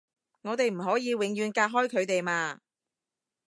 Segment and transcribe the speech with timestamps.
[0.41, 2.59] 我哋唔可以永遠隔開佢哋嘛